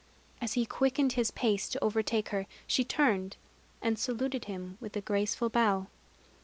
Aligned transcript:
As 0.41 0.53
he 0.53 0.65
quickened 0.65 1.13
his 1.13 1.29
pace 1.29 1.69
to 1.69 1.83
overtake 1.83 2.29
her, 2.29 2.47
she 2.65 2.83
turned 2.83 3.37
and 3.83 3.99
saluted 3.99 4.45
him 4.45 4.79
with 4.81 4.97
a 4.97 5.01
graceful 5.01 5.49
bow. 5.49 5.89